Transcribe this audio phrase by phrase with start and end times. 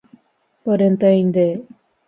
[0.65, 1.63] バレンタインデー